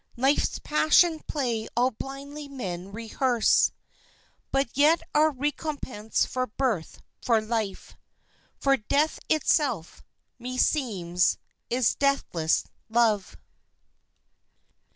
Life's 0.17 0.57
Passion 0.57 1.19
Play 1.27 1.67
all 1.77 1.91
blindly 1.91 2.47
men 2.47 2.91
rehearse.... 2.91 3.71
But 4.51 4.75
yet 4.75 5.03
our 5.13 5.29
recompense 5.29 6.25
for 6.25 6.47
birth, 6.47 7.03
for 7.21 7.39
life, 7.39 7.95
For 8.59 8.77
death 8.77 9.19
itself, 9.29 10.01
meseems, 10.39 11.37
is 11.69 11.93
deathless 11.93 12.63
Love! 12.89 13.37